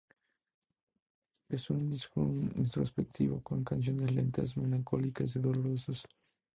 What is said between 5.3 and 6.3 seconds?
y dolorosas.